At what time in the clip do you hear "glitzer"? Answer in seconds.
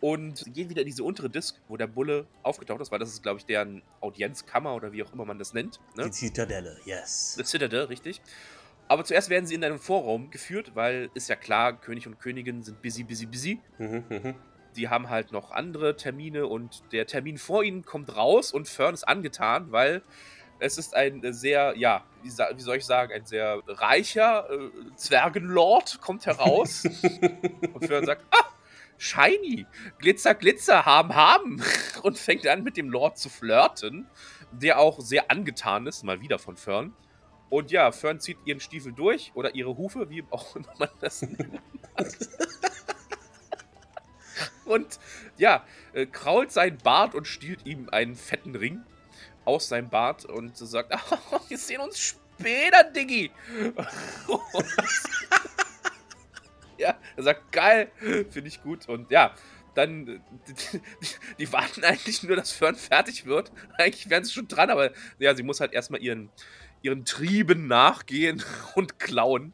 29.98-30.34, 30.34-30.84